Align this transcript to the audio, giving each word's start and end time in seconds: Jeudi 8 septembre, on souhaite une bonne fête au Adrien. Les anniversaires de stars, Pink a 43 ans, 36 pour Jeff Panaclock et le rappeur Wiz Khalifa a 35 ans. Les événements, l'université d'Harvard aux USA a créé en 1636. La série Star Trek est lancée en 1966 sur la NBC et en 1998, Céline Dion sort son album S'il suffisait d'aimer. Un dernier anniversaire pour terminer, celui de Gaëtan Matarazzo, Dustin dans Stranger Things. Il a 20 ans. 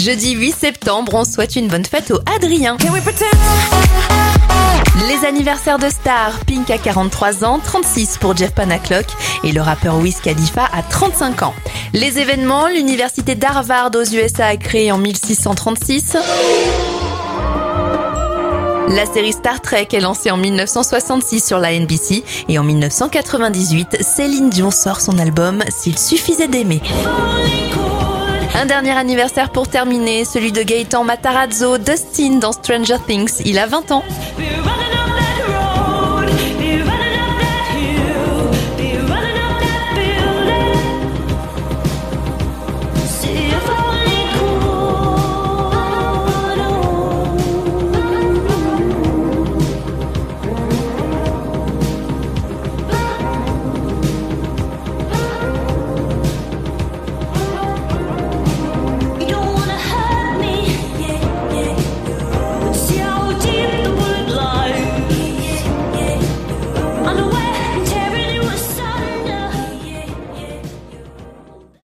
Jeudi 0.00 0.30
8 0.30 0.52
septembre, 0.52 1.12
on 1.12 1.24
souhaite 1.26 1.56
une 1.56 1.68
bonne 1.68 1.84
fête 1.84 2.10
au 2.10 2.20
Adrien. 2.34 2.78
Les 5.06 5.26
anniversaires 5.28 5.78
de 5.78 5.90
stars, 5.90 6.40
Pink 6.46 6.70
a 6.70 6.78
43 6.78 7.44
ans, 7.44 7.60
36 7.62 8.16
pour 8.16 8.34
Jeff 8.34 8.52
Panaclock 8.54 9.04
et 9.44 9.52
le 9.52 9.60
rappeur 9.60 9.98
Wiz 9.98 10.20
Khalifa 10.20 10.64
a 10.72 10.82
35 10.82 11.42
ans. 11.42 11.54
Les 11.92 12.18
événements, 12.18 12.66
l'université 12.68 13.34
d'Harvard 13.34 13.90
aux 13.94 14.14
USA 14.14 14.46
a 14.46 14.56
créé 14.56 14.90
en 14.90 14.96
1636. 14.96 16.16
La 18.88 19.04
série 19.04 19.34
Star 19.34 19.60
Trek 19.60 19.88
est 19.92 20.00
lancée 20.00 20.30
en 20.30 20.38
1966 20.38 21.46
sur 21.46 21.58
la 21.58 21.78
NBC 21.78 22.24
et 22.48 22.58
en 22.58 22.64
1998, 22.64 23.98
Céline 24.00 24.48
Dion 24.48 24.70
sort 24.70 25.02
son 25.02 25.18
album 25.18 25.62
S'il 25.68 25.98
suffisait 25.98 26.48
d'aimer. 26.48 26.80
Un 28.54 28.66
dernier 28.66 28.90
anniversaire 28.90 29.50
pour 29.50 29.68
terminer, 29.68 30.24
celui 30.24 30.52
de 30.52 30.62
Gaëtan 30.62 31.04
Matarazzo, 31.04 31.78
Dustin 31.78 32.38
dans 32.38 32.52
Stranger 32.52 32.96
Things. 33.06 33.40
Il 33.44 33.58
a 33.58 33.66
20 33.66 33.92
ans. 33.92 34.02